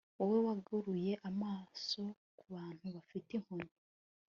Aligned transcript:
Wowe 0.17 0.39
wagaruye 0.47 1.13
amaso 1.29 2.01
kubantu 2.39 2.85
bafite 2.95 3.29
inkoni 3.37 3.71